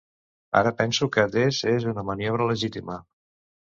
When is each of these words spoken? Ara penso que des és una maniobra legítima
Ara 0.61 0.71
penso 0.79 1.09
que 1.17 1.27
des 1.37 1.63
és 1.77 1.89
una 1.95 2.09
maniobra 2.11 2.53
legítima 2.57 3.03